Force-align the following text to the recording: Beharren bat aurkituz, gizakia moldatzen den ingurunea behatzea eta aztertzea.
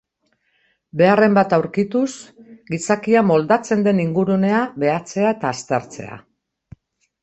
Beharren 1.01 1.35
bat 1.39 1.53
aurkituz, 1.57 2.07
gizakia 2.73 3.25
moldatzen 3.31 3.87
den 3.91 4.05
ingurunea 4.09 4.67
behatzea 4.87 5.39
eta 5.39 5.57
aztertzea. 5.57 6.23